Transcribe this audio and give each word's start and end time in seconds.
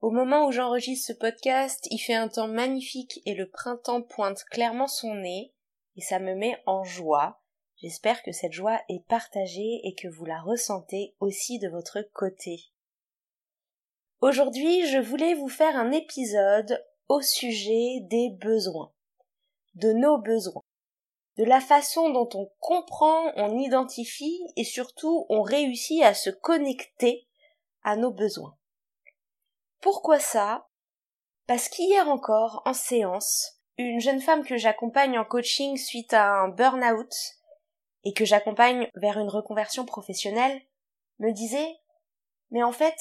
Au 0.00 0.10
moment 0.10 0.46
où 0.46 0.52
j'enregistre 0.52 1.08
ce 1.08 1.12
podcast, 1.12 1.88
il 1.90 1.98
fait 1.98 2.14
un 2.14 2.28
temps 2.28 2.46
magnifique 2.46 3.20
et 3.26 3.34
le 3.34 3.50
printemps 3.50 4.02
pointe 4.02 4.44
clairement 4.44 4.86
son 4.86 5.14
nez, 5.16 5.52
et 5.96 6.00
ça 6.00 6.20
me 6.20 6.36
met 6.36 6.56
en 6.66 6.84
joie. 6.84 7.42
J'espère 7.78 8.22
que 8.22 8.30
cette 8.30 8.52
joie 8.52 8.80
est 8.88 9.04
partagée 9.08 9.80
et 9.82 9.96
que 9.96 10.06
vous 10.06 10.24
la 10.24 10.40
ressentez 10.40 11.16
aussi 11.18 11.58
de 11.58 11.68
votre 11.68 12.02
côté. 12.12 12.60
Aujourd'hui, 14.20 14.86
je 14.86 14.98
voulais 14.98 15.34
vous 15.34 15.48
faire 15.48 15.76
un 15.76 15.90
épisode 15.90 16.84
au 17.08 17.20
sujet 17.20 18.00
des 18.02 18.30
besoins, 18.30 18.92
de 19.74 19.92
nos 19.92 20.18
besoins, 20.18 20.62
de 21.38 21.44
la 21.44 21.60
façon 21.60 22.10
dont 22.10 22.28
on 22.34 22.50
comprend, 22.60 23.32
on 23.36 23.58
identifie 23.58 24.40
et 24.56 24.64
surtout 24.64 25.26
on 25.28 25.42
réussit 25.42 26.02
à 26.02 26.14
se 26.14 26.30
connecter 26.30 27.28
à 27.82 27.96
nos 27.96 28.12
besoins. 28.12 28.57
Pourquoi 29.80 30.18
ça? 30.18 30.68
Parce 31.46 31.68
qu'hier 31.68 32.08
encore, 32.08 32.62
en 32.64 32.74
séance, 32.74 33.58
une 33.78 34.00
jeune 34.00 34.20
femme 34.20 34.44
que 34.44 34.56
j'accompagne 34.56 35.18
en 35.18 35.24
coaching 35.24 35.76
suite 35.76 36.12
à 36.12 36.32
un 36.32 36.48
burn-out 36.48 37.12
et 38.04 38.12
que 38.12 38.24
j'accompagne 38.24 38.88
vers 38.94 39.18
une 39.18 39.28
reconversion 39.28 39.84
professionnelle 39.84 40.60
me 41.20 41.32
disait 41.32 41.76
Mais 42.50 42.62
en 42.62 42.72
fait, 42.72 42.96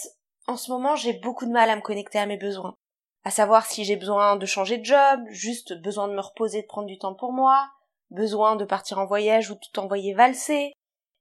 en 0.47 0.55
ce 0.55 0.71
moment, 0.71 0.95
j'ai 0.95 1.13
beaucoup 1.13 1.45
de 1.45 1.51
mal 1.51 1.69
à 1.69 1.75
me 1.75 1.81
connecter 1.81 2.19
à 2.19 2.25
mes 2.25 2.37
besoins. 2.37 2.75
À 3.23 3.31
savoir 3.31 3.65
si 3.65 3.83
j'ai 3.83 3.97
besoin 3.97 4.37
de 4.37 4.45
changer 4.45 4.77
de 4.77 4.85
job, 4.85 5.19
juste 5.29 5.73
besoin 5.81 6.07
de 6.07 6.13
me 6.13 6.21
reposer, 6.21 6.61
de 6.61 6.67
prendre 6.67 6.87
du 6.87 6.97
temps 6.97 7.15
pour 7.15 7.33
moi, 7.33 7.69
besoin 8.11 8.55
de 8.55 8.63
partir 8.63 8.99
en 8.99 9.05
voyage 9.05 9.51
ou 9.51 9.55
tout 9.55 9.79
envoyer 9.79 10.13
valser, 10.13 10.71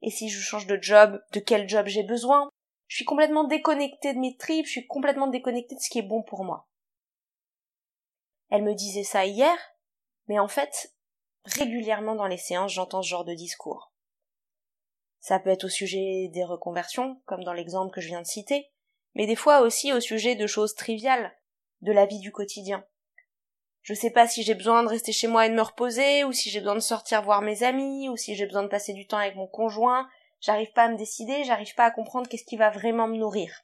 et 0.03 0.11
si 0.11 0.29
je 0.29 0.41
change 0.41 0.67
de 0.67 0.79
job, 0.81 1.21
de 1.33 1.41
quel 1.41 1.69
job 1.69 1.87
j'ai 1.87 2.05
besoin? 2.05 2.49
Je 2.87 2.97
suis 2.97 3.05
complètement 3.05 3.45
déconnectée 3.45 4.15
de 4.15 4.19
mes 4.19 4.37
tripes, 4.37 4.67
je 4.67 4.73
suis 4.73 4.87
complètement 4.87 5.27
déconnectée 5.27 5.75
de 5.75 5.81
ce 5.81 5.91
qui 5.91 5.99
est 5.99 6.03
bon 6.03 6.23
pour 6.23 6.45
moi. 6.45 6.69
Elle 8.49 8.63
me 8.63 8.75
disait 8.75 9.05
ça 9.05 9.27
hier, 9.27 9.57
mais 10.29 10.39
en 10.39 10.49
fait, 10.49 10.95
régulièrement 11.45 12.15
dans 12.15 12.29
les 12.29 12.37
séances, 12.37 12.73
j'entends 12.73 13.03
ce 13.03 13.09
genre 13.09 13.25
de 13.25 13.35
discours. 13.35 13.93
Ça 15.19 15.41
peut 15.41 15.51
être 15.51 15.65
au 15.65 15.69
sujet 15.69 16.29
des 16.33 16.45
reconversions, 16.45 17.21
comme 17.25 17.43
dans 17.43 17.53
l'exemple 17.53 17.93
que 17.93 18.01
je 18.01 18.09
viens 18.09 18.23
de 18.23 18.27
citer, 18.27 18.71
mais 19.15 19.27
des 19.27 19.35
fois 19.35 19.61
aussi 19.61 19.93
au 19.93 20.01
sujet 20.01 20.37
de 20.37 20.47
choses 20.47 20.75
triviales, 20.75 21.37
de 21.81 21.91
la 21.91 22.07
vie 22.07 22.21
du 22.21 22.31
quotidien. 22.31 22.85
Je 23.83 23.95
sais 23.95 24.11
pas 24.11 24.27
si 24.27 24.43
j'ai 24.43 24.55
besoin 24.55 24.83
de 24.83 24.89
rester 24.89 25.13
chez 25.13 25.27
moi 25.27 25.47
et 25.47 25.49
de 25.49 25.55
me 25.55 25.63
reposer, 25.63 26.25
ou 26.25 26.33
si 26.33 26.51
j'ai 26.51 26.61
besoin 26.61 26.75
de 26.75 26.81
sortir 26.81 27.23
voir 27.23 27.43
mes 27.43 27.63
amis, 27.63 28.09
ou 28.09 28.17
si 28.17 28.35
j'ai 28.35 28.47
besoin 28.47 28.63
de 28.63 28.69
passer 28.69 28.93
du 28.93 29.07
temps 29.07 29.19
avec 29.19 29.37
mon 29.37 29.47
conjoint. 29.47 30.09
J'arrive 30.41 30.73
pas 30.73 30.85
à 30.85 30.89
me 30.89 30.97
décider, 30.97 31.45
j'arrive 31.45 31.75
pas 31.75 31.85
à 31.85 31.91
comprendre 31.91 32.29
qu'est-ce 32.29 32.45
qui 32.45 32.57
va 32.57 32.71
vraiment 32.71 33.09
me 33.09 33.17
nourrir. 33.17 33.63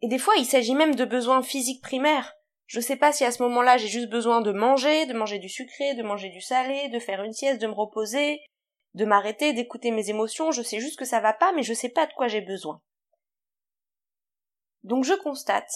Et 0.00 0.08
des 0.08 0.18
fois, 0.18 0.34
il 0.36 0.44
s'agit 0.44 0.74
même 0.74 0.94
de 0.94 1.04
besoins 1.04 1.42
physiques 1.42 1.82
primaires. 1.82 2.34
Je 2.66 2.80
sais 2.80 2.96
pas 2.96 3.12
si 3.12 3.24
à 3.24 3.30
ce 3.30 3.42
moment-là 3.42 3.76
j'ai 3.76 3.88
juste 3.88 4.08
besoin 4.08 4.40
de 4.40 4.50
manger, 4.50 5.06
de 5.06 5.12
manger 5.12 5.38
du 5.38 5.48
sucré, 5.48 5.94
de 5.94 6.02
manger 6.02 6.30
du 6.30 6.40
salé, 6.40 6.88
de 6.88 6.98
faire 6.98 7.22
une 7.22 7.32
sieste, 7.32 7.60
de 7.60 7.66
me 7.66 7.72
reposer, 7.72 8.40
de 8.94 9.04
m'arrêter, 9.04 9.52
d'écouter 9.52 9.90
mes 9.90 10.10
émotions, 10.10 10.50
je 10.52 10.62
sais 10.62 10.80
juste 10.80 10.98
que 10.98 11.04
ça 11.04 11.20
va 11.20 11.32
pas, 11.32 11.52
mais 11.52 11.62
je 11.62 11.74
sais 11.74 11.88
pas 11.88 12.06
de 12.06 12.12
quoi 12.14 12.28
j'ai 12.28 12.40
besoin. 12.40 12.80
Donc 14.84 15.04
je 15.04 15.14
constate 15.14 15.70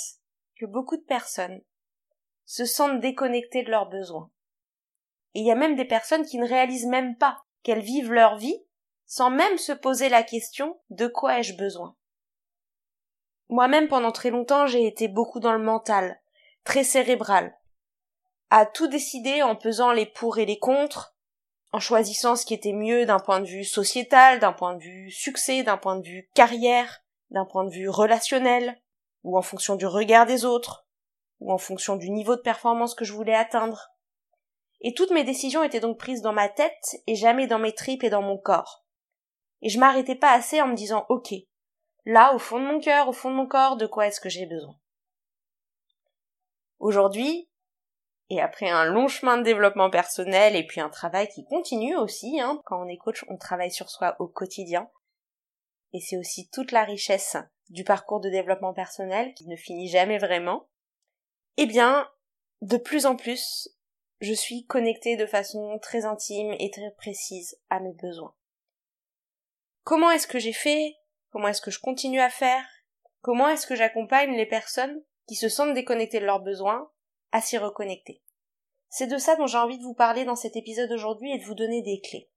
que 0.58 0.66
beaucoup 0.66 0.96
de 0.96 1.04
personnes 1.04 1.60
se 2.44 2.64
sentent 2.64 3.00
déconnectées 3.00 3.62
de 3.62 3.70
leurs 3.70 3.88
besoins. 3.88 4.30
Et 5.34 5.40
il 5.40 5.46
y 5.46 5.50
a 5.50 5.56
même 5.56 5.76
des 5.76 5.84
personnes 5.84 6.24
qui 6.24 6.38
ne 6.38 6.48
réalisent 6.48 6.86
même 6.86 7.16
pas 7.16 7.38
qu'elles 7.62 7.82
vivent 7.82 8.12
leur 8.12 8.36
vie 8.36 8.65
sans 9.06 9.30
même 9.30 9.58
se 9.58 9.72
poser 9.72 10.08
la 10.08 10.22
question 10.22 10.78
de 10.90 11.06
quoi 11.06 11.38
ai-je 11.38 11.56
besoin? 11.56 11.96
Moi-même 13.48 13.88
pendant 13.88 14.12
très 14.12 14.30
longtemps 14.30 14.66
j'ai 14.66 14.86
été 14.86 15.08
beaucoup 15.08 15.40
dans 15.40 15.52
le 15.52 15.62
mental, 15.62 16.20
très 16.64 16.84
cérébral, 16.84 17.56
à 18.50 18.66
tout 18.66 18.88
décider 18.88 19.42
en 19.42 19.56
pesant 19.56 19.92
les 19.92 20.06
pour 20.06 20.38
et 20.38 20.46
les 20.46 20.58
contre, 20.58 21.16
en 21.72 21.80
choisissant 21.80 22.36
ce 22.36 22.46
qui 22.46 22.54
était 22.54 22.72
mieux 22.72 23.06
d'un 23.06 23.18
point 23.18 23.40
de 23.40 23.46
vue 23.46 23.64
sociétal, 23.64 24.38
d'un 24.38 24.52
point 24.52 24.74
de 24.74 24.82
vue 24.82 25.10
succès, 25.10 25.62
d'un 25.62 25.76
point 25.76 25.96
de 25.96 26.06
vue 26.06 26.30
carrière, 26.34 27.02
d'un 27.30 27.44
point 27.44 27.64
de 27.64 27.70
vue 27.70 27.88
relationnel, 27.88 28.80
ou 29.24 29.36
en 29.36 29.42
fonction 29.42 29.74
du 29.74 29.86
regard 29.86 30.26
des 30.26 30.44
autres, 30.44 30.86
ou 31.40 31.52
en 31.52 31.58
fonction 31.58 31.96
du 31.96 32.10
niveau 32.10 32.36
de 32.36 32.40
performance 32.40 32.94
que 32.94 33.04
je 33.04 33.12
voulais 33.12 33.34
atteindre. 33.34 33.90
Et 34.80 34.94
toutes 34.94 35.10
mes 35.10 35.24
décisions 35.24 35.62
étaient 35.62 35.80
donc 35.80 35.98
prises 35.98 36.22
dans 36.22 36.32
ma 36.32 36.48
tête 36.48 36.96
et 37.06 37.14
jamais 37.14 37.46
dans 37.46 37.58
mes 37.58 37.74
tripes 37.74 38.04
et 38.04 38.10
dans 38.10 38.22
mon 38.22 38.38
corps. 38.38 38.85
Et 39.62 39.68
je 39.68 39.78
m'arrêtais 39.78 40.14
pas 40.14 40.32
assez 40.32 40.60
en 40.60 40.68
me 40.68 40.74
disant 40.74 41.06
ok, 41.08 41.32
là, 42.04 42.34
au 42.34 42.38
fond 42.38 42.60
de 42.60 42.66
mon 42.66 42.80
cœur, 42.80 43.08
au 43.08 43.12
fond 43.12 43.30
de 43.30 43.36
mon 43.36 43.46
corps, 43.46 43.76
de 43.76 43.86
quoi 43.86 44.06
est-ce 44.06 44.20
que 44.20 44.28
j'ai 44.28 44.46
besoin? 44.46 44.76
Aujourd'hui, 46.78 47.48
et 48.28 48.40
après 48.40 48.68
un 48.68 48.84
long 48.84 49.08
chemin 49.08 49.38
de 49.38 49.42
développement 49.42 49.88
personnel 49.88 50.56
et 50.56 50.66
puis 50.66 50.80
un 50.80 50.90
travail 50.90 51.28
qui 51.28 51.44
continue 51.44 51.96
aussi, 51.96 52.40
hein, 52.40 52.60
quand 52.64 52.84
on 52.84 52.88
est 52.88 52.96
coach, 52.96 53.24
on 53.28 53.36
travaille 53.36 53.70
sur 53.70 53.88
soi 53.88 54.16
au 54.18 54.26
quotidien. 54.26 54.90
Et 55.92 56.00
c'est 56.00 56.16
aussi 56.16 56.48
toute 56.50 56.72
la 56.72 56.84
richesse 56.84 57.36
du 57.70 57.84
parcours 57.84 58.20
de 58.20 58.28
développement 58.28 58.74
personnel 58.74 59.32
qui 59.34 59.46
ne 59.46 59.56
finit 59.56 59.88
jamais 59.88 60.18
vraiment. 60.18 60.68
Eh 61.56 61.66
bien, 61.66 62.08
de 62.62 62.76
plus 62.76 63.06
en 63.06 63.16
plus, 63.16 63.68
je 64.20 64.32
suis 64.32 64.66
connectée 64.66 65.16
de 65.16 65.26
façon 65.26 65.78
très 65.80 66.04
intime 66.04 66.52
et 66.58 66.70
très 66.70 66.90
précise 66.96 67.58
à 67.70 67.80
mes 67.80 67.94
besoins. 67.94 68.34
Comment 69.86 70.10
est-ce 70.10 70.26
que 70.26 70.40
j'ai 70.40 70.52
fait 70.52 70.96
Comment 71.30 71.46
est-ce 71.46 71.62
que 71.62 71.70
je 71.70 71.78
continue 71.78 72.18
à 72.18 72.28
faire 72.28 72.64
Comment 73.22 73.46
est-ce 73.46 73.68
que 73.68 73.76
j'accompagne 73.76 74.34
les 74.34 74.44
personnes 74.44 75.00
qui 75.28 75.36
se 75.36 75.48
sentent 75.48 75.74
déconnectées 75.74 76.18
de 76.18 76.24
leurs 76.24 76.42
besoins 76.42 76.90
à 77.30 77.40
s'y 77.40 77.56
reconnecter 77.56 78.20
C'est 78.88 79.06
de 79.06 79.16
ça 79.16 79.36
dont 79.36 79.46
j'ai 79.46 79.58
envie 79.58 79.78
de 79.78 79.84
vous 79.84 79.94
parler 79.94 80.24
dans 80.24 80.34
cet 80.34 80.56
épisode 80.56 80.90
aujourd'hui 80.90 81.32
et 81.32 81.38
de 81.38 81.44
vous 81.44 81.54
donner 81.54 81.82
des 81.82 82.00
clés. 82.00 82.28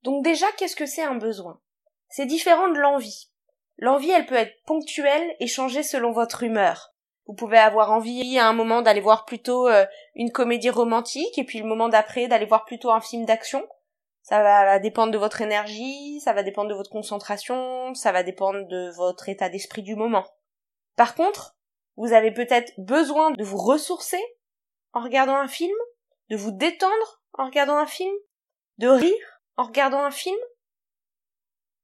Donc 0.00 0.24
déjà, 0.24 0.50
qu'est-ce 0.52 0.76
que 0.76 0.86
c'est 0.86 1.02
un 1.02 1.16
besoin? 1.16 1.60
C'est 2.08 2.24
différent 2.24 2.70
de 2.70 2.78
l'envie. 2.78 3.28
L'envie, 3.76 4.12
elle 4.12 4.24
peut 4.24 4.36
être 4.36 4.62
ponctuelle 4.64 5.36
et 5.40 5.46
changer 5.46 5.82
selon 5.82 6.12
votre 6.12 6.42
humeur. 6.42 6.94
Vous 7.26 7.34
pouvez 7.34 7.58
avoir 7.58 7.92
envie 7.92 8.38
à 8.38 8.48
un 8.48 8.54
moment 8.54 8.80
d'aller 8.80 9.02
voir 9.02 9.26
plutôt 9.26 9.68
euh, 9.68 9.84
une 10.14 10.32
comédie 10.32 10.70
romantique 10.70 11.36
et 11.36 11.44
puis 11.44 11.58
le 11.58 11.66
moment 11.66 11.90
d'après 11.90 12.28
d'aller 12.28 12.46
voir 12.46 12.64
plutôt 12.64 12.90
un 12.92 13.02
film 13.02 13.26
d'action. 13.26 13.68
Ça 14.24 14.42
va 14.42 14.78
dépendre 14.78 15.12
de 15.12 15.18
votre 15.18 15.42
énergie, 15.42 16.18
ça 16.18 16.32
va 16.32 16.42
dépendre 16.42 16.70
de 16.70 16.74
votre 16.74 16.88
concentration, 16.88 17.94
ça 17.94 18.10
va 18.10 18.22
dépendre 18.22 18.66
de 18.68 18.90
votre 18.96 19.28
état 19.28 19.50
d'esprit 19.50 19.82
du 19.82 19.96
moment. 19.96 20.24
Par 20.96 21.14
contre, 21.14 21.58
vous 21.98 22.14
avez 22.14 22.32
peut-être 22.32 22.72
besoin 22.78 23.32
de 23.32 23.44
vous 23.44 23.58
ressourcer 23.58 24.22
en 24.94 25.02
regardant 25.02 25.36
un 25.36 25.46
film, 25.46 25.76
de 26.30 26.36
vous 26.36 26.52
détendre 26.52 27.22
en 27.34 27.44
regardant 27.44 27.76
un 27.76 27.86
film, 27.86 28.14
de 28.78 28.88
rire 28.88 29.42
en 29.58 29.64
regardant 29.64 30.02
un 30.02 30.10
film. 30.10 30.38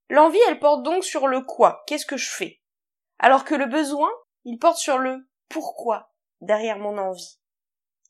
L'envie, 0.09 0.41
elle 0.49 0.61
porte 0.61 0.82
donc 0.82 1.05
sur 1.05 1.29
le 1.29 1.43
quoi, 1.43 1.85
qu'est-ce 1.87 2.06
que 2.06 2.17
je 2.17 2.31
fais? 2.31 2.62
Alors 3.19 3.44
que 3.44 3.55
le 3.55 3.67
besoin, 3.67 4.11
il 4.44 4.59
porte 4.59 4.79
sur 4.79 4.97
le 4.97 5.29
pourquoi 5.50 6.15
derrière 6.41 6.79
mon 6.79 6.97
envie. 6.97 7.38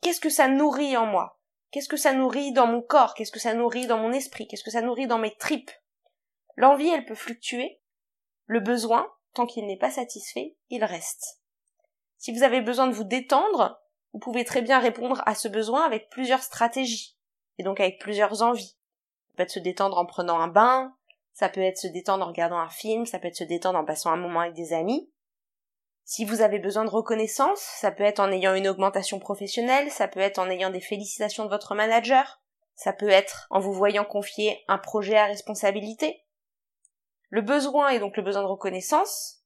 Qu'est-ce 0.02 0.20
que 0.20 0.30
ça 0.30 0.46
nourrit 0.46 0.96
en 0.96 1.06
moi? 1.06 1.39
Qu'est-ce 1.70 1.88
que 1.88 1.96
ça 1.96 2.12
nourrit 2.12 2.52
dans 2.52 2.66
mon 2.66 2.82
corps? 2.82 3.14
Qu'est-ce 3.14 3.30
que 3.30 3.38
ça 3.38 3.54
nourrit 3.54 3.86
dans 3.86 3.98
mon 3.98 4.12
esprit? 4.12 4.48
Qu'est-ce 4.48 4.64
que 4.64 4.70
ça 4.70 4.82
nourrit 4.82 5.06
dans 5.06 5.18
mes 5.18 5.34
tripes? 5.36 5.70
L'envie, 6.56 6.88
elle 6.88 7.04
peut 7.04 7.14
fluctuer. 7.14 7.80
Le 8.46 8.60
besoin, 8.60 9.08
tant 9.34 9.46
qu'il 9.46 9.66
n'est 9.66 9.78
pas 9.78 9.90
satisfait, 9.90 10.56
il 10.68 10.84
reste. 10.84 11.40
Si 12.18 12.32
vous 12.32 12.42
avez 12.42 12.60
besoin 12.60 12.88
de 12.88 12.92
vous 12.92 13.04
détendre, 13.04 13.80
vous 14.12 14.18
pouvez 14.18 14.44
très 14.44 14.62
bien 14.62 14.80
répondre 14.80 15.22
à 15.26 15.34
ce 15.34 15.46
besoin 15.46 15.84
avec 15.84 16.10
plusieurs 16.10 16.42
stratégies, 16.42 17.16
et 17.58 17.62
donc 17.62 17.78
avec 17.78 18.00
plusieurs 18.00 18.42
envies. 18.42 18.76
Ça 19.28 19.36
peut 19.36 19.42
être 19.44 19.50
se 19.50 19.60
détendre 19.60 19.96
en 19.96 20.06
prenant 20.06 20.40
un 20.40 20.48
bain, 20.48 20.94
ça 21.32 21.48
peut 21.48 21.60
être 21.60 21.78
se 21.78 21.86
détendre 21.86 22.24
en 22.24 22.28
regardant 22.28 22.58
un 22.58 22.68
film, 22.68 23.06
ça 23.06 23.18
peut 23.18 23.28
être 23.28 23.36
se 23.36 23.44
détendre 23.44 23.78
en 23.78 23.84
passant 23.84 24.10
un 24.10 24.16
moment 24.16 24.40
avec 24.40 24.54
des 24.54 24.72
amis, 24.72 25.08
si 26.04 26.24
vous 26.24 26.40
avez 26.40 26.58
besoin 26.58 26.84
de 26.84 26.90
reconnaissance, 26.90 27.60
ça 27.60 27.92
peut 27.92 28.02
être 28.02 28.20
en 28.20 28.32
ayant 28.32 28.54
une 28.54 28.68
augmentation 28.68 29.18
professionnelle, 29.18 29.90
ça 29.90 30.08
peut 30.08 30.20
être 30.20 30.38
en 30.38 30.50
ayant 30.50 30.70
des 30.70 30.80
félicitations 30.80 31.44
de 31.44 31.50
votre 31.50 31.74
manager, 31.74 32.40
ça 32.74 32.92
peut 32.92 33.10
être 33.10 33.46
en 33.50 33.60
vous 33.60 33.72
voyant 33.72 34.04
confier 34.04 34.64
un 34.66 34.78
projet 34.78 35.16
à 35.16 35.26
responsabilité. 35.26 36.24
Le 37.28 37.42
besoin 37.42 37.90
est 37.90 38.00
donc 38.00 38.16
le 38.16 38.22
besoin 38.22 38.42
de 38.42 38.48
reconnaissance, 38.48 39.40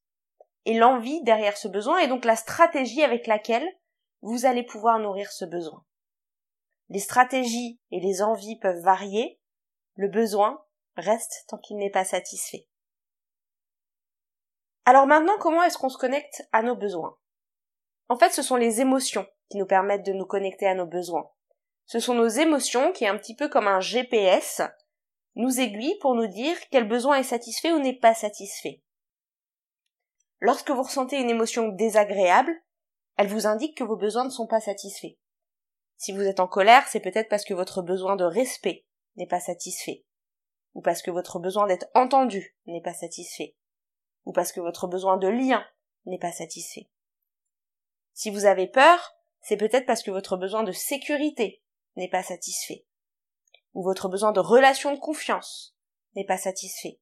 et 0.65 0.73
l'envie 0.73 1.21
derrière 1.23 1.57
ce 1.57 1.67
besoin 1.67 1.99
et 1.99 2.07
donc 2.07 2.25
la 2.25 2.35
stratégie 2.35 3.03
avec 3.03 3.27
laquelle 3.27 3.67
vous 4.21 4.45
allez 4.45 4.63
pouvoir 4.63 4.99
nourrir 4.99 5.31
ce 5.31 5.45
besoin. 5.45 5.85
Les 6.89 6.99
stratégies 6.99 7.79
et 7.91 7.99
les 7.99 8.21
envies 8.21 8.59
peuvent 8.59 8.81
varier, 8.81 9.39
le 9.95 10.07
besoin 10.07 10.63
reste 10.97 11.45
tant 11.47 11.57
qu'il 11.57 11.77
n'est 11.77 11.91
pas 11.91 12.05
satisfait. 12.05 12.67
Alors 14.85 15.07
maintenant, 15.07 15.37
comment 15.39 15.63
est-ce 15.63 15.79
qu'on 15.79 15.89
se 15.89 15.97
connecte 15.97 16.47
à 16.51 16.61
nos 16.61 16.75
besoins? 16.75 17.17
En 18.07 18.17
fait, 18.17 18.31
ce 18.31 18.43
sont 18.43 18.55
les 18.55 18.81
émotions 18.81 19.25
qui 19.49 19.57
nous 19.57 19.65
permettent 19.65 20.05
de 20.05 20.13
nous 20.13 20.27
connecter 20.27 20.67
à 20.67 20.75
nos 20.75 20.85
besoins. 20.85 21.27
Ce 21.85 21.99
sont 21.99 22.13
nos 22.13 22.27
émotions 22.27 22.91
qui, 22.91 23.07
un 23.07 23.17
petit 23.17 23.35
peu 23.35 23.49
comme 23.49 23.67
un 23.67 23.79
GPS, 23.79 24.61
nous 25.35 25.59
aiguillent 25.59 25.97
pour 25.99 26.15
nous 26.15 26.27
dire 26.27 26.55
quel 26.71 26.87
besoin 26.87 27.17
est 27.17 27.23
satisfait 27.23 27.73
ou 27.73 27.79
n'est 27.79 27.97
pas 27.97 28.13
satisfait. 28.13 28.83
Lorsque 30.39 30.69
vous 30.69 30.83
ressentez 30.83 31.17
une 31.17 31.29
émotion 31.29 31.69
désagréable, 31.69 32.53
elle 33.17 33.27
vous 33.27 33.47
indique 33.47 33.77
que 33.77 33.83
vos 33.83 33.97
besoins 33.97 34.25
ne 34.25 34.29
sont 34.29 34.47
pas 34.47 34.59
satisfaits. 34.59 35.17
Si 35.97 36.11
vous 36.11 36.21
êtes 36.21 36.39
en 36.39 36.47
colère, 36.47 36.87
c'est 36.87 36.99
peut-être 36.99 37.29
parce 37.29 37.45
que 37.45 37.53
votre 37.53 37.81
besoin 37.81 38.15
de 38.15 38.25
respect 38.25 38.85
n'est 39.15 39.27
pas 39.27 39.39
satisfait, 39.39 40.05
ou 40.73 40.81
parce 40.81 41.01
que 41.01 41.11
votre 41.11 41.39
besoin 41.39 41.67
d'être 41.67 41.87
entendu 41.95 42.55
n'est 42.65 42.81
pas 42.81 42.93
satisfait, 42.93 43.55
ou 44.25 44.33
parce 44.33 44.51
que 44.51 44.59
votre 44.59 44.87
besoin 44.87 45.17
de 45.17 45.27
lien 45.27 45.65
n'est 46.05 46.19
pas 46.19 46.31
satisfait. 46.31 46.89
Si 48.13 48.29
vous 48.29 48.45
avez 48.45 48.67
peur, 48.67 49.15
c'est 49.41 49.57
peut-être 49.57 49.85
parce 49.85 50.03
que 50.03 50.11
votre 50.11 50.37
besoin 50.37 50.63
de 50.63 50.71
sécurité 50.71 51.61
n'est 51.95 52.09
pas 52.09 52.23
satisfait, 52.23 52.85
ou 53.73 53.83
votre 53.83 54.09
besoin 54.09 54.31
de 54.31 54.39
relation 54.39 54.93
de 54.93 54.99
confiance 54.99 55.75
n'est 56.15 56.25
pas 56.25 56.37
satisfait, 56.37 56.99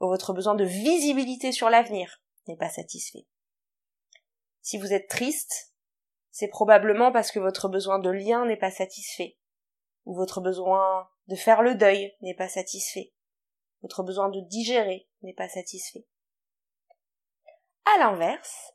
ou 0.00 0.08
votre 0.08 0.32
besoin 0.32 0.54
de 0.54 0.64
visibilité 0.64 1.52
sur 1.52 1.70
l'avenir 1.70 2.22
n'est 2.48 2.56
pas 2.56 2.70
satisfait. 2.70 3.26
Si 4.62 4.78
vous 4.78 4.92
êtes 4.92 5.08
triste, 5.08 5.74
c'est 6.30 6.48
probablement 6.48 7.12
parce 7.12 7.30
que 7.30 7.38
votre 7.38 7.68
besoin 7.68 7.98
de 7.98 8.10
lien 8.10 8.44
n'est 8.46 8.56
pas 8.56 8.70
satisfait, 8.70 9.38
ou 10.04 10.14
votre 10.14 10.40
besoin 10.40 11.08
de 11.28 11.36
faire 11.36 11.62
le 11.62 11.74
deuil 11.74 12.14
n'est 12.20 12.34
pas 12.34 12.48
satisfait, 12.48 13.12
votre 13.82 14.02
besoin 14.02 14.28
de 14.28 14.40
digérer 14.40 15.08
n'est 15.22 15.34
pas 15.34 15.48
satisfait. 15.48 16.06
À 17.86 17.98
l'inverse, 17.98 18.72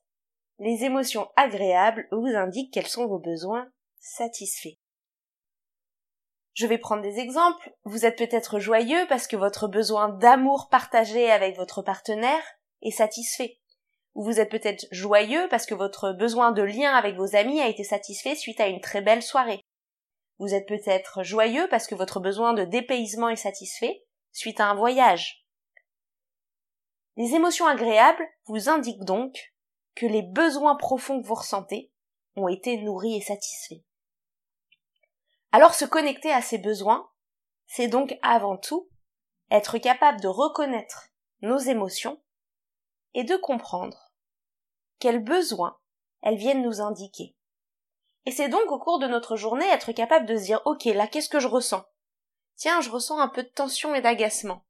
les 0.59 0.85
émotions 0.85 1.29
agréables 1.35 2.07
vous 2.11 2.33
indiquent 2.35 2.73
quels 2.73 2.87
sont 2.87 3.07
vos 3.07 3.19
besoins 3.19 3.67
satisfaits. 3.99 4.77
Je 6.53 6.65
vais 6.65 6.77
prendre 6.77 7.01
des 7.01 7.19
exemples. 7.19 7.73
Vous 7.83 8.05
êtes 8.05 8.17
peut-être 8.17 8.59
joyeux 8.59 9.05
parce 9.09 9.27
que 9.27 9.35
votre 9.35 9.67
besoin 9.67 10.09
d'amour 10.09 10.69
partagé 10.69 11.29
avec 11.29 11.57
votre 11.57 11.81
partenaire 11.81 12.43
est 12.81 12.91
satisfait. 12.91 13.59
Ou 14.15 14.23
vous 14.23 14.39
êtes 14.39 14.51
peut-être 14.51 14.85
joyeux 14.91 15.47
parce 15.49 15.65
que 15.65 15.75
votre 15.75 16.13
besoin 16.13 16.51
de 16.51 16.61
lien 16.61 16.93
avec 16.93 17.15
vos 17.15 17.35
amis 17.35 17.61
a 17.61 17.67
été 17.67 17.83
satisfait 17.83 18.35
suite 18.35 18.59
à 18.59 18.67
une 18.67 18.81
très 18.81 19.01
belle 19.01 19.23
soirée. 19.23 19.61
Vous 20.39 20.53
êtes 20.53 20.67
peut-être 20.67 21.23
joyeux 21.23 21.67
parce 21.69 21.87
que 21.87 21.95
votre 21.95 22.19
besoin 22.19 22.53
de 22.53 22.63
dépaysement 22.63 23.29
est 23.29 23.35
satisfait 23.35 24.05
suite 24.31 24.59
à 24.59 24.67
un 24.67 24.75
voyage. 24.75 25.40
Les 27.17 27.35
émotions 27.35 27.67
agréables 27.67 28.27
vous 28.45 28.69
indiquent 28.69 29.03
donc 29.03 29.53
que 29.95 30.05
les 30.05 30.21
besoins 30.21 30.75
profonds 30.75 31.21
que 31.21 31.27
vous 31.27 31.35
ressentez 31.35 31.91
ont 32.35 32.47
été 32.47 32.77
nourris 32.77 33.17
et 33.17 33.21
satisfaits. 33.21 33.83
Alors 35.51 35.73
se 35.73 35.85
connecter 35.85 36.31
à 36.31 36.41
ces 36.41 36.57
besoins, 36.57 37.09
c'est 37.67 37.89
donc 37.89 38.17
avant 38.21 38.57
tout 38.57 38.89
être 39.49 39.77
capable 39.77 40.21
de 40.21 40.29
reconnaître 40.29 41.09
nos 41.41 41.57
émotions 41.57 42.21
et 43.13 43.25
de 43.25 43.35
comprendre 43.35 44.13
quels 44.99 45.23
besoins 45.23 45.77
elles 46.21 46.37
viennent 46.37 46.63
nous 46.63 46.79
indiquer. 46.79 47.35
Et 48.25 48.31
c'est 48.31 48.49
donc 48.49 48.71
au 48.71 48.79
cours 48.79 48.99
de 48.99 49.07
notre 49.07 49.35
journée 49.35 49.67
être 49.67 49.91
capable 49.91 50.25
de 50.25 50.37
se 50.37 50.43
dire 50.43 50.61
ok 50.65 50.85
là 50.85 51.07
qu'est-ce 51.07 51.29
que 51.29 51.39
je 51.39 51.47
ressens? 51.47 51.83
Tiens, 52.55 52.79
je 52.79 52.91
ressens 52.91 53.19
un 53.19 53.27
peu 53.27 53.43
de 53.43 53.49
tension 53.49 53.95
et 53.95 54.01
d'agacement. 54.01 54.63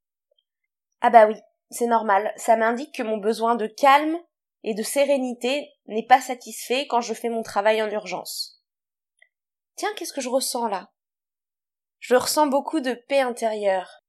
Ah 1.00 1.10
bah 1.10 1.26
oui, 1.26 1.36
c'est 1.72 1.86
normal, 1.86 2.32
ça 2.36 2.56
m'indique 2.56 2.94
que 2.94 3.02
mon 3.02 3.16
besoin 3.16 3.54
de 3.54 3.66
calme 3.66 4.18
et 4.62 4.74
de 4.74 4.82
sérénité 4.82 5.72
n'est 5.86 6.06
pas 6.06 6.20
satisfait 6.20 6.86
quand 6.86 7.00
je 7.00 7.14
fais 7.14 7.28
mon 7.28 7.42
travail 7.42 7.82
en 7.82 7.90
urgence. 7.90 8.62
Tiens, 9.76 9.92
qu'est-ce 9.96 10.12
que 10.12 10.20
je 10.20 10.28
ressens 10.28 10.68
là? 10.68 10.90
Je 11.98 12.14
ressens 12.14 12.46
beaucoup 12.46 12.80
de 12.80 12.94
paix 12.94 13.20
intérieure. 13.20 14.02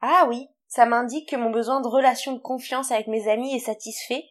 Ah 0.00 0.26
oui, 0.28 0.48
ça 0.66 0.86
m'indique 0.86 1.28
que 1.28 1.36
mon 1.36 1.50
besoin 1.50 1.80
de 1.80 1.88
relation 1.88 2.32
de 2.32 2.40
confiance 2.40 2.90
avec 2.90 3.06
mes 3.06 3.28
amis 3.28 3.54
est 3.54 3.60
satisfait 3.60 4.24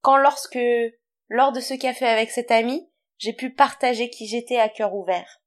quand 0.00 0.16
lorsque, 0.16 0.58
lors 1.28 1.52
de 1.52 1.60
ce 1.60 1.74
café 1.74 2.06
avec 2.06 2.30
cet 2.30 2.50
ami, 2.50 2.88
j'ai 3.18 3.32
pu 3.32 3.52
partager 3.52 4.10
qui 4.10 4.26
j'étais 4.26 4.58
à 4.58 4.68
cœur 4.68 4.94
ouvert. 4.94 5.42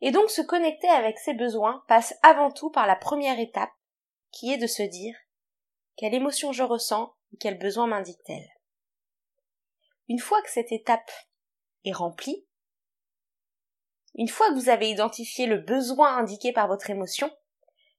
Et 0.00 0.12
donc 0.12 0.30
se 0.30 0.42
connecter 0.42 0.88
avec 0.88 1.18
ses 1.18 1.34
besoins 1.34 1.82
passe 1.88 2.14
avant 2.22 2.50
tout 2.50 2.70
par 2.70 2.86
la 2.86 2.96
première 2.96 3.40
étape, 3.40 3.72
qui 4.30 4.52
est 4.52 4.58
de 4.58 4.66
se 4.66 4.82
dire 4.82 5.16
quelle 5.96 6.14
émotion 6.14 6.52
je 6.52 6.62
ressens 6.62 7.14
et 7.32 7.36
quel 7.38 7.58
besoin 7.58 7.86
m'indique-t-elle? 7.86 8.48
Une 10.08 10.20
fois 10.20 10.40
que 10.42 10.50
cette 10.50 10.72
étape 10.72 11.10
est 11.84 11.92
remplie, 11.92 12.46
une 14.14 14.28
fois 14.28 14.48
que 14.48 14.54
vous 14.54 14.68
avez 14.68 14.88
identifié 14.90 15.46
le 15.46 15.58
besoin 15.58 16.16
indiqué 16.16 16.52
par 16.52 16.68
votre 16.68 16.90
émotion, 16.90 17.30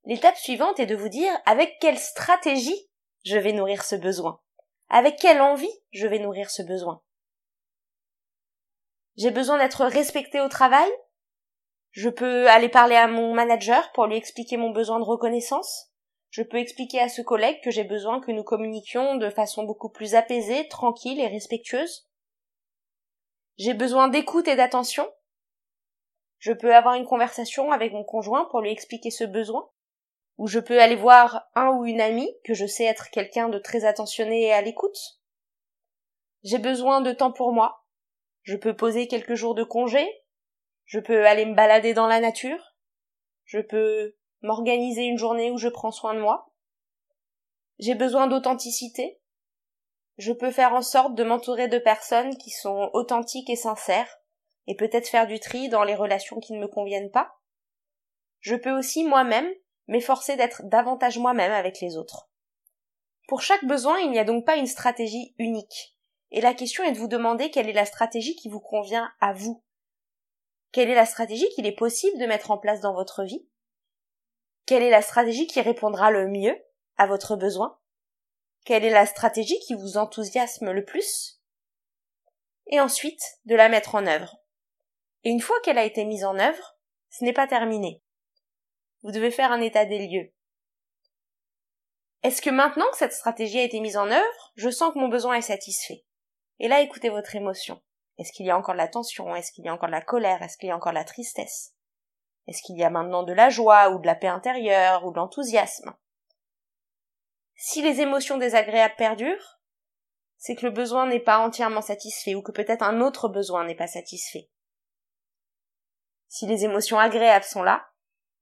L'étape 0.07 0.37
suivante 0.37 0.79
est 0.79 0.85
de 0.85 0.95
vous 0.95 1.09
dire 1.09 1.37
avec 1.45 1.79
quelle 1.81 1.99
stratégie 1.99 2.89
je 3.25 3.37
vais 3.37 3.51
nourrir 3.51 3.83
ce 3.83 3.97
besoin? 3.97 4.39
Avec 4.87 5.17
quelle 5.17 5.41
envie 5.41 5.81
je 5.91 6.07
vais 6.07 6.19
nourrir 6.19 6.49
ce 6.49 6.61
besoin? 6.61 7.01
J'ai 9.17 9.31
besoin 9.31 9.57
d'être 9.57 9.83
respecté 9.83 10.39
au 10.39 10.47
travail? 10.47 10.89
Je 11.91 12.07
peux 12.07 12.49
aller 12.49 12.69
parler 12.69 12.95
à 12.95 13.07
mon 13.07 13.33
manager 13.33 13.91
pour 13.91 14.05
lui 14.05 14.15
expliquer 14.15 14.55
mon 14.55 14.69
besoin 14.69 14.99
de 14.99 15.03
reconnaissance? 15.03 15.91
Je 16.29 16.43
peux 16.43 16.57
expliquer 16.57 16.99
à 16.99 17.09
ce 17.09 17.21
collègue 17.21 17.61
que 17.63 17.71
j'ai 17.71 17.83
besoin 17.83 18.19
que 18.19 18.31
nous 18.31 18.43
communiquions 18.43 19.15
de 19.15 19.29
façon 19.29 19.63
beaucoup 19.63 19.89
plus 19.89 20.15
apaisée, 20.15 20.67
tranquille 20.67 21.19
et 21.19 21.27
respectueuse 21.27 22.07
J'ai 23.57 23.73
besoin 23.73 24.07
d'écoute 24.07 24.47
et 24.47 24.55
d'attention 24.55 25.09
Je 26.39 26.51
peux 26.51 26.75
avoir 26.75 26.95
une 26.95 27.05
conversation 27.05 27.71
avec 27.71 27.93
mon 27.93 28.03
conjoint 28.03 28.45
pour 28.45 28.61
lui 28.61 28.71
expliquer 28.71 29.11
ce 29.11 29.23
besoin 29.23 29.69
où 30.37 30.47
je 30.47 30.59
peux 30.59 30.79
aller 30.79 30.95
voir 30.95 31.49
un 31.55 31.69
ou 31.69 31.85
une 31.85 32.01
amie 32.01 32.31
que 32.43 32.53
je 32.53 32.65
sais 32.65 32.85
être 32.85 33.09
quelqu'un 33.09 33.49
de 33.49 33.57
très 33.57 33.85
attentionné 33.85 34.43
et 34.43 34.53
à 34.53 34.61
l'écoute. 34.61 35.19
J'ai 36.43 36.59
besoin 36.59 37.01
de 37.01 37.11
temps 37.11 37.31
pour 37.31 37.51
moi. 37.51 37.85
Je 38.43 38.55
peux 38.55 38.75
poser 38.75 39.07
quelques 39.07 39.33
jours 39.33 39.55
de 39.55 39.63
congé. 39.63 40.07
Je 40.85 40.99
peux 40.99 41.25
aller 41.25 41.45
me 41.45 41.55
balader 41.55 41.93
dans 41.93 42.07
la 42.07 42.19
nature. 42.19 42.75
Je 43.45 43.59
peux 43.59 44.15
m'organiser 44.41 45.03
une 45.03 45.17
journée 45.17 45.51
où 45.51 45.57
je 45.57 45.67
prends 45.67 45.91
soin 45.91 46.13
de 46.13 46.19
moi. 46.19 46.51
J'ai 47.79 47.95
besoin 47.95 48.27
d'authenticité. 48.27 49.19
Je 50.17 50.33
peux 50.33 50.51
faire 50.51 50.73
en 50.73 50.81
sorte 50.81 51.15
de 51.15 51.23
m'entourer 51.23 51.67
de 51.67 51.77
personnes 51.77 52.37
qui 52.37 52.49
sont 52.49 52.89
authentiques 52.93 53.49
et 53.49 53.55
sincères, 53.55 54.17
et 54.65 54.75
peut-être 54.75 55.07
faire 55.07 55.27
du 55.27 55.39
tri 55.39 55.69
dans 55.69 55.83
les 55.83 55.95
relations 55.95 56.39
qui 56.39 56.53
ne 56.53 56.59
me 56.59 56.67
conviennent 56.67 57.11
pas. 57.11 57.37
Je 58.39 58.55
peux 58.55 58.75
aussi 58.75 59.03
moi-même 59.03 59.49
m'efforcer 59.87 60.35
d'être 60.35 60.63
davantage 60.65 61.17
moi-même 61.17 61.51
avec 61.51 61.79
les 61.81 61.97
autres. 61.97 62.29
Pour 63.27 63.41
chaque 63.41 63.65
besoin, 63.65 63.99
il 63.99 64.11
n'y 64.11 64.19
a 64.19 64.23
donc 64.23 64.45
pas 64.45 64.55
une 64.55 64.67
stratégie 64.67 65.35
unique. 65.37 65.95
Et 66.31 66.41
la 66.41 66.53
question 66.53 66.83
est 66.83 66.91
de 66.91 66.97
vous 66.97 67.07
demander 67.07 67.51
quelle 67.51 67.69
est 67.69 67.73
la 67.73 67.85
stratégie 67.85 68.35
qui 68.35 68.49
vous 68.49 68.59
convient 68.59 69.09
à 69.19 69.33
vous. 69.33 69.63
Quelle 70.71 70.89
est 70.89 70.95
la 70.95 71.05
stratégie 71.05 71.47
qu'il 71.49 71.65
est 71.65 71.75
possible 71.75 72.19
de 72.19 72.25
mettre 72.25 72.51
en 72.51 72.57
place 72.57 72.81
dans 72.81 72.93
votre 72.93 73.23
vie 73.23 73.47
Quelle 74.67 74.83
est 74.83 74.89
la 74.89 75.01
stratégie 75.01 75.47
qui 75.47 75.61
répondra 75.61 76.11
le 76.11 76.27
mieux 76.27 76.61
à 76.97 77.07
votre 77.07 77.37
besoin? 77.37 77.79
Quelle 78.65 78.83
est 78.83 78.89
la 78.89 79.05
stratégie 79.05 79.57
qui 79.59 79.75
vous 79.75 79.95
enthousiasme 79.95 80.71
le 80.71 80.83
plus? 80.83 81.41
Et 82.65 82.81
ensuite, 82.81 83.21
de 83.45 83.55
la 83.55 83.69
mettre 83.69 83.95
en 83.95 84.05
œuvre. 84.05 84.43
Et 85.23 85.29
une 85.29 85.39
fois 85.39 85.55
qu'elle 85.61 85.77
a 85.77 85.85
été 85.85 86.03
mise 86.03 86.25
en 86.25 86.37
œuvre, 86.37 86.77
ce 87.09 87.23
n'est 87.23 87.31
pas 87.31 87.47
terminé. 87.47 88.03
Vous 89.03 89.11
devez 89.11 89.31
faire 89.31 89.53
un 89.53 89.61
état 89.61 89.85
des 89.85 90.05
lieux. 90.05 90.33
Est-ce 92.23 92.41
que 92.41 92.49
maintenant 92.49 92.91
que 92.91 92.97
cette 92.97 93.13
stratégie 93.13 93.59
a 93.59 93.63
été 93.63 93.79
mise 93.79 93.95
en 93.95 94.11
œuvre, 94.11 94.51
je 94.55 94.69
sens 94.69 94.93
que 94.93 94.99
mon 94.99 95.07
besoin 95.07 95.35
est 95.35 95.41
satisfait? 95.41 96.03
Et 96.59 96.67
là, 96.67 96.81
écoutez 96.81 97.07
votre 97.07 97.37
émotion. 97.37 97.81
Est-ce 98.17 98.33
qu'il 98.33 98.45
y 98.45 98.49
a 98.49 98.57
encore 98.57 98.75
de 98.75 98.79
la 98.79 98.89
tension? 98.89 99.33
Est-ce 99.33 99.53
qu'il 99.53 99.63
y 99.63 99.69
a 99.69 99.73
encore 99.73 99.87
de 99.87 99.93
la 99.93 100.01
colère? 100.01 100.41
Est-ce 100.41 100.57
qu'il 100.57 100.67
y 100.67 100.73
a 100.73 100.75
encore 100.75 100.91
de 100.91 100.97
la 100.97 101.05
tristesse? 101.05 101.76
Est-ce 102.47 102.61
qu'il 102.61 102.77
y 102.77 102.83
a 102.83 102.89
maintenant 102.89 103.23
de 103.23 103.33
la 103.33 103.49
joie 103.49 103.89
ou 103.89 103.99
de 103.99 104.05
la 104.05 104.15
paix 104.15 104.27
intérieure 104.27 105.05
ou 105.05 105.11
de 105.11 105.17
l'enthousiasme? 105.17 105.93
Si 107.55 107.81
les 107.81 108.01
émotions 108.01 108.37
désagréables 108.37 108.95
perdurent, 108.97 109.59
c'est 110.37 110.55
que 110.55 110.65
le 110.65 110.71
besoin 110.71 111.07
n'est 111.07 111.19
pas 111.19 111.39
entièrement 111.39 111.81
satisfait 111.81 112.35
ou 112.35 112.41
que 112.41 112.51
peut-être 112.51 112.83
un 112.83 113.01
autre 113.01 113.27
besoin 113.27 113.65
n'est 113.65 113.75
pas 113.75 113.87
satisfait. 113.87 114.49
Si 116.27 116.45
les 116.45 116.63
émotions 116.63 116.99
agréables 116.99 117.45
sont 117.45 117.63
là, 117.63 117.87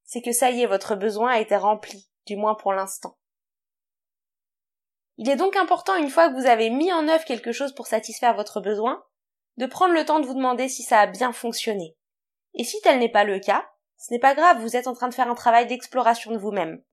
c'est 0.04 0.22
que 0.22 0.32
ça 0.32 0.52
y 0.52 0.62
est, 0.62 0.68
votre 0.68 0.96
besoin 0.96 1.32
a 1.32 1.40
été 1.40 1.56
rempli, 1.56 2.10
du 2.26 2.36
moins 2.36 2.56
pour 2.56 2.74
l'instant. 2.74 3.18
Il 5.18 5.30
est 5.30 5.38
donc 5.38 5.56
important, 5.56 5.96
une 5.96 6.10
fois 6.10 6.30
que 6.30 6.36
vous 6.36 6.48
avez 6.48 6.70
mis 6.70 6.92
en 6.92 7.08
œuvre 7.08 7.24
quelque 7.24 7.54
chose 7.54 7.74
pour 7.74 7.88
satisfaire 7.88 8.36
votre 8.36 8.60
besoin, 8.60 9.04
de 9.58 9.66
prendre 9.66 9.94
le 9.94 10.04
temps 10.04 10.20
de 10.20 10.26
vous 10.26 10.34
demander 10.34 10.68
si 10.68 10.84
ça 10.84 11.00
a 11.00 11.08
bien 11.08 11.32
fonctionné. 11.32 11.96
Et 12.54 12.66
si 12.66 12.82
tel 12.82 13.00
n'est 13.00 13.12
pas 13.12 13.24
le 13.24 13.40
cas, 13.40 13.66
ce 13.98 14.14
n'est 14.14 14.20
pas 14.20 14.36
grave, 14.36 14.62
vous 14.62 14.76
êtes 14.76 14.88
en 14.88 14.94
train 14.94 15.08
de 15.08 15.14
faire 15.14 15.30
un 15.30 15.36
travail 15.36 15.68
d'exploration 15.68 16.32
de 16.32 16.38
vous-même. 16.38 16.84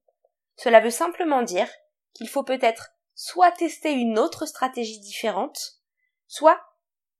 Cela 0.57 0.81
veut 0.81 0.91
simplement 0.91 1.43
dire 1.43 1.69
qu'il 2.15 2.29
faut 2.29 2.43
peut-être 2.43 2.91
soit 3.15 3.53
tester 3.53 3.93
une 3.93 4.19
autre 4.19 4.47
stratégie 4.47 5.01
différente, 5.01 5.81
soit 6.27 6.61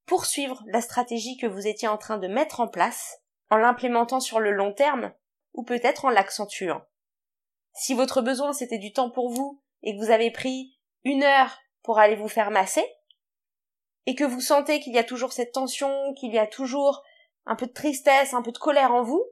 poursuivre 0.05 0.63
la 0.67 0.81
stratégie 0.81 1.37
que 1.37 1.47
vous 1.47 1.67
étiez 1.67 1.87
en 1.87 1.97
train 1.97 2.17
de 2.17 2.27
mettre 2.27 2.59
en 2.59 2.67
place 2.67 3.19
en 3.49 3.57
l'implémentant 3.57 4.19
sur 4.19 4.39
le 4.39 4.51
long 4.51 4.73
terme 4.73 5.13
ou 5.53 5.63
peut-être 5.63 6.05
en 6.05 6.09
l'accentuant. 6.09 6.83
Si 7.73 7.93
votre 7.93 8.21
besoin 8.21 8.53
c'était 8.53 8.77
du 8.77 8.93
temps 8.93 9.09
pour 9.09 9.29
vous 9.29 9.61
et 9.81 9.95
que 9.95 10.03
vous 10.03 10.11
avez 10.11 10.31
pris 10.31 10.77
une 11.03 11.23
heure 11.23 11.57
pour 11.83 11.99
aller 11.99 12.15
vous 12.15 12.27
faire 12.27 12.51
masser, 12.51 12.85
et 14.05 14.15
que 14.15 14.23
vous 14.23 14.41
sentez 14.41 14.79
qu'il 14.79 14.93
y 14.93 14.97
a 14.97 15.03
toujours 15.03 15.33
cette 15.33 15.53
tension, 15.53 16.13
qu'il 16.13 16.33
y 16.33 16.39
a 16.39 16.47
toujours 16.47 17.03
un 17.45 17.55
peu 17.55 17.67
de 17.67 17.73
tristesse, 17.73 18.33
un 18.33 18.41
peu 18.41 18.51
de 18.51 18.57
colère 18.57 18.93
en 18.93 19.03
vous, 19.03 19.23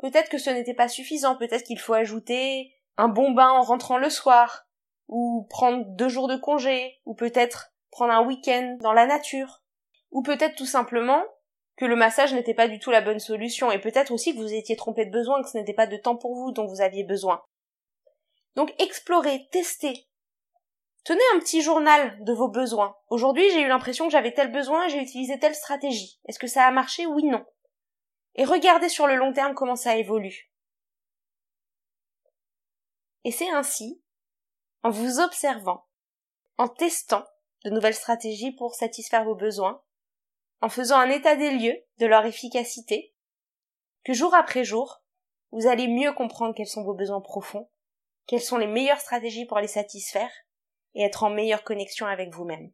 peut-être 0.00 0.28
que 0.28 0.38
ce 0.38 0.50
n'était 0.50 0.74
pas 0.74 0.88
suffisant, 0.88 1.36
peut-être 1.36 1.64
qu'il 1.64 1.78
faut 1.78 1.94
ajouter 1.94 2.72
un 2.96 3.08
bon 3.08 3.32
bain 3.32 3.50
en 3.50 3.62
rentrant 3.62 3.98
le 3.98 4.10
soir, 4.10 4.66
ou 5.08 5.46
prendre 5.48 5.84
deux 5.86 6.08
jours 6.08 6.28
de 6.28 6.36
congé, 6.36 7.00
ou 7.06 7.14
peut-être 7.14 7.72
prendre 7.90 8.12
un 8.12 8.24
week-end 8.24 8.76
dans 8.80 8.92
la 8.92 9.06
nature, 9.06 9.62
ou 10.10 10.22
peut-être 10.22 10.56
tout 10.56 10.66
simplement 10.66 11.22
que 11.76 11.84
le 11.84 11.96
massage 11.96 12.34
n'était 12.34 12.54
pas 12.54 12.68
du 12.68 12.78
tout 12.78 12.90
la 12.90 13.00
bonne 13.00 13.20
solution, 13.20 13.70
et 13.70 13.78
peut-être 13.78 14.12
aussi 14.12 14.34
que 14.34 14.40
vous 14.40 14.52
étiez 14.52 14.76
trompé 14.76 15.06
de 15.06 15.12
besoin, 15.12 15.42
que 15.42 15.48
ce 15.48 15.56
n'était 15.56 15.74
pas 15.74 15.86
de 15.86 15.96
temps 15.96 16.16
pour 16.16 16.34
vous 16.34 16.52
dont 16.52 16.66
vous 16.66 16.80
aviez 16.80 17.04
besoin. 17.04 17.42
Donc 18.56 18.74
explorez, 18.78 19.48
testez. 19.52 20.08
Tenez 21.04 21.22
un 21.34 21.38
petit 21.38 21.62
journal 21.62 22.22
de 22.22 22.32
vos 22.32 22.48
besoins. 22.48 22.94
Aujourd'hui, 23.08 23.48
j'ai 23.52 23.62
eu 23.62 23.68
l'impression 23.68 24.06
que 24.06 24.12
j'avais 24.12 24.34
tel 24.34 24.52
besoin, 24.52 24.88
j'ai 24.88 25.00
utilisé 25.00 25.38
telle 25.38 25.54
stratégie. 25.54 26.18
Est-ce 26.26 26.38
que 26.38 26.48
ça 26.48 26.64
a 26.64 26.70
marché? 26.70 27.06
Oui, 27.06 27.24
non. 27.24 27.44
Et 28.38 28.44
regardez 28.44 28.88
sur 28.88 29.08
le 29.08 29.16
long 29.16 29.32
terme 29.32 29.54
comment 29.54 29.74
ça 29.74 29.96
évolue. 29.96 30.52
Et 33.24 33.32
c'est 33.32 33.50
ainsi, 33.50 34.00
en 34.84 34.90
vous 34.90 35.18
observant, 35.18 35.88
en 36.56 36.68
testant 36.68 37.24
de 37.64 37.70
nouvelles 37.70 37.96
stratégies 37.96 38.52
pour 38.52 38.76
satisfaire 38.76 39.24
vos 39.24 39.34
besoins, 39.34 39.82
en 40.60 40.68
faisant 40.68 40.98
un 40.98 41.10
état 41.10 41.34
des 41.34 41.50
lieux 41.50 41.84
de 41.98 42.06
leur 42.06 42.26
efficacité, 42.26 43.12
que 44.04 44.12
jour 44.12 44.32
après 44.34 44.62
jour, 44.62 45.02
vous 45.50 45.66
allez 45.66 45.88
mieux 45.88 46.12
comprendre 46.12 46.54
quels 46.54 46.68
sont 46.68 46.84
vos 46.84 46.94
besoins 46.94 47.20
profonds, 47.20 47.68
quelles 48.28 48.40
sont 48.40 48.56
les 48.56 48.68
meilleures 48.68 49.00
stratégies 49.00 49.46
pour 49.46 49.58
les 49.58 49.66
satisfaire, 49.66 50.30
et 50.94 51.02
être 51.02 51.24
en 51.24 51.30
meilleure 51.30 51.64
connexion 51.64 52.06
avec 52.06 52.32
vous-même. 52.32 52.70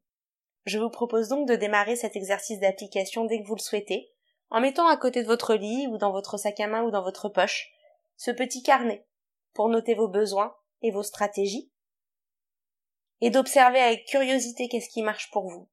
Je 0.67 0.79
vous 0.79 0.91
propose 0.91 1.29
donc 1.29 1.49
de 1.49 1.57
démarrer 1.57 1.97
cet 1.97 2.17
exercice 2.17 2.61
d'application 2.61 3.25
dès 3.25 3.41
que 3.41 3.47
vous 3.47 3.57
le 3.57 3.61
souhaitez, 3.61 4.14
en 4.51 4.61
mettant 4.61 4.87
à 4.87 4.97
côté 4.97 5.23
de 5.23 5.29
votre 5.29 5.55
lit 5.55 5.87
ou 5.89 5.99
dans 5.99 6.13
votre 6.13 6.37
sac 6.37 6.61
à 6.61 6.67
main 6.67 6.83
ou 6.83 6.91
dans 6.91 7.03
votre 7.03 7.29
poche 7.29 7.73
ce 8.17 8.31
petit 8.31 8.63
carnet 8.63 9.07
pour 9.53 9.69
noter 9.69 9.95
vos 9.95 10.09
besoins 10.09 10.55
et 10.83 10.91
vos 10.91 11.03
stratégies, 11.03 11.71
et 13.21 13.31
d'observer 13.31 13.81
avec 13.81 14.07
curiosité 14.07 14.69
qu'est-ce 14.69 14.89
qui 14.89 15.03
marche 15.03 15.31
pour 15.31 15.49
vous. 15.49 15.69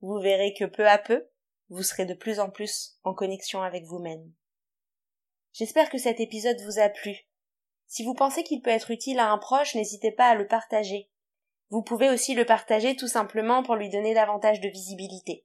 Vous 0.00 0.18
verrez 0.18 0.54
que 0.54 0.64
peu 0.64 0.88
à 0.88 0.98
peu, 0.98 1.28
vous 1.68 1.82
serez 1.82 2.04
de 2.04 2.14
plus 2.14 2.40
en 2.40 2.50
plus 2.50 2.98
en 3.04 3.14
connexion 3.14 3.62
avec 3.62 3.84
vous-même. 3.84 4.32
J'espère 5.52 5.90
que 5.90 5.98
cet 5.98 6.18
épisode 6.18 6.60
vous 6.62 6.80
a 6.80 6.88
plu. 6.88 7.28
Si 7.86 8.04
vous 8.04 8.14
pensez 8.14 8.42
qu'il 8.42 8.62
peut 8.62 8.70
être 8.70 8.90
utile 8.90 9.18
à 9.18 9.30
un 9.30 9.38
proche, 9.38 9.74
n'hésitez 9.74 10.10
pas 10.10 10.30
à 10.30 10.34
le 10.34 10.46
partager. 10.46 11.10
Vous 11.70 11.82
pouvez 11.82 12.10
aussi 12.10 12.34
le 12.34 12.44
partager 12.44 12.96
tout 12.96 13.06
simplement 13.06 13.62
pour 13.62 13.76
lui 13.76 13.88
donner 13.88 14.14
davantage 14.14 14.60
de 14.60 14.68
visibilité. 14.68 15.44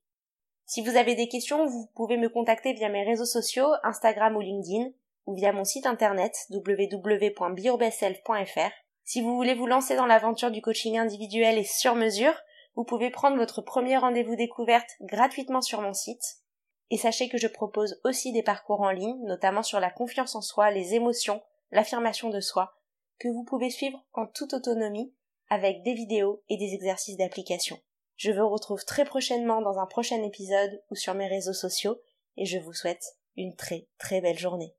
Si 0.70 0.82
vous 0.82 0.98
avez 0.98 1.16
des 1.16 1.30
questions, 1.30 1.66
vous 1.66 1.88
pouvez 1.96 2.18
me 2.18 2.28
contacter 2.28 2.74
via 2.74 2.90
mes 2.90 3.06
réseaux 3.06 3.24
sociaux, 3.24 3.70
Instagram 3.84 4.36
ou 4.36 4.42
LinkedIn, 4.42 4.90
ou 5.26 5.34
via 5.34 5.54
mon 5.54 5.64
site 5.64 5.86
internet 5.86 6.46
www.biobself.fr. 6.50 8.72
Si 9.06 9.22
vous 9.22 9.38
voulez 9.38 9.54
vous 9.54 9.66
lancer 9.66 9.96
dans 9.96 10.06
l'aventure 10.06 10.52
du 10.52 10.62
coaching 10.62 10.98
individuel 10.98 11.58
et 11.58 11.64
sur 11.64 11.96
mesure, 11.96 12.38
vous 12.76 12.84
pouvez 12.84 13.10
prendre 13.10 13.38
votre 13.38 13.62
premier 13.62 13.96
rendez-vous 13.96 14.36
découverte 14.36 14.90
gratuitement 15.00 15.62
sur 15.62 15.82
mon 15.82 15.94
site. 15.94 16.42
Et 16.90 16.98
sachez 16.98 17.30
que 17.30 17.38
je 17.38 17.48
propose 17.48 18.02
aussi 18.04 18.34
des 18.34 18.44
parcours 18.44 18.82
en 18.82 18.92
ligne, 18.92 19.24
notamment 19.24 19.64
sur 19.64 19.80
la 19.80 19.90
confiance 19.90 20.36
en 20.36 20.42
soi, 20.42 20.70
les 20.72 20.96
émotions, 20.96 21.42
l'affirmation 21.72 22.30
de 22.30 22.42
soi, 22.42 22.74
que 23.20 23.30
vous 23.30 23.46
pouvez 23.46 23.70
suivre 23.70 24.04
en 24.12 24.28
toute 24.28 24.54
autonomie 24.54 25.14
avec 25.50 25.82
des 25.84 25.94
vidéos 25.94 26.44
et 26.50 26.58
des 26.58 26.74
exercices 26.74 27.16
d'application. 27.16 27.80
Je 28.18 28.32
vous 28.32 28.50
retrouve 28.50 28.84
très 28.84 29.06
prochainement 29.06 29.62
dans 29.62 29.80
un 29.80 29.86
prochain 29.86 30.22
épisode 30.24 30.82
ou 30.90 30.96
sur 30.96 31.14
mes 31.14 31.28
réseaux 31.28 31.54
sociaux 31.54 32.02
et 32.36 32.46
je 32.46 32.58
vous 32.58 32.74
souhaite 32.74 33.18
une 33.36 33.56
très 33.56 33.88
très 34.00 34.22
belle 34.22 34.40
journée. 34.40 34.74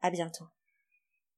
À 0.00 0.10
bientôt. 0.10 0.44